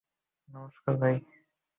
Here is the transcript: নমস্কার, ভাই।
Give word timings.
নমস্কার, 0.49 0.93
ভাই। 0.97 1.15